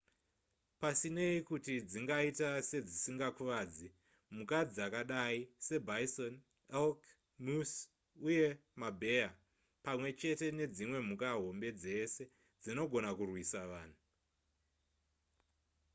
[0.79, 3.87] pasinei nekuti dzingaita sedzisingakuvadzi
[4.35, 6.33] mhuka dzakadai sebison
[6.79, 6.99] elk
[7.45, 7.77] moose
[8.27, 8.47] uye
[8.81, 9.29] mabheya
[9.85, 12.23] pamwe chete nedzimwe mhuka hombe dzese
[12.63, 13.99] dzinogona kurwisa vanhu